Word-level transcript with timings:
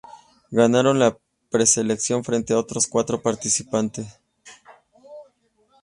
Ganaron 0.49 0.97
la 0.97 1.19
preselección 1.51 2.23
frente 2.23 2.53
a 2.53 2.57
otros 2.57 2.87
cuatro 2.87 3.21
participantes. 3.21 4.19